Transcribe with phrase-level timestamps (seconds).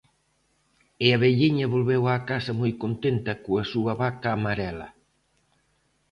[1.05, 4.87] E a velliña volveu á casa moi contenta coa súa vaca marela.